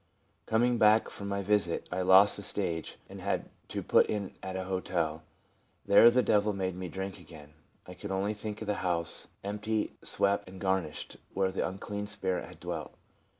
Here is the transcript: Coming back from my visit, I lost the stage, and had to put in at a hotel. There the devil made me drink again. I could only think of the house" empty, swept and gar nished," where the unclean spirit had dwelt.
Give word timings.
Coming 0.47 0.79
back 0.79 1.11
from 1.11 1.27
my 1.27 1.43
visit, 1.43 1.87
I 1.91 2.01
lost 2.01 2.35
the 2.35 2.41
stage, 2.41 2.97
and 3.07 3.21
had 3.21 3.51
to 3.67 3.83
put 3.83 4.07
in 4.07 4.33
at 4.41 4.55
a 4.55 4.63
hotel. 4.63 5.21
There 5.85 6.09
the 6.09 6.23
devil 6.23 6.53
made 6.53 6.75
me 6.75 6.87
drink 6.87 7.19
again. 7.19 7.53
I 7.85 7.93
could 7.93 8.09
only 8.09 8.33
think 8.33 8.61
of 8.61 8.65
the 8.65 8.73
house" 8.81 9.27
empty, 9.43 9.93
swept 10.03 10.49
and 10.49 10.59
gar 10.59 10.81
nished," 10.81 11.17
where 11.35 11.51
the 11.51 11.67
unclean 11.67 12.07
spirit 12.07 12.47
had 12.47 12.59
dwelt. 12.59 12.95